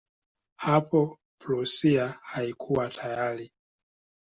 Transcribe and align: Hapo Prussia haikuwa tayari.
Hapo 0.59 1.17
Prussia 1.39 2.17
haikuwa 2.23 2.89
tayari. 2.89 3.51